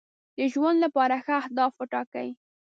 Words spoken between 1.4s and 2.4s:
اهداف وټاکئ.